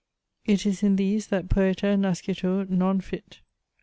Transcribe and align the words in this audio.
It 0.47 0.65
is 0.65 0.81
in 0.81 0.95
these 0.95 1.27
that 1.27 1.47
"poeta 1.47 1.95
nascitur 1.95 2.65
non 2.67 3.01
fit." 3.01 3.41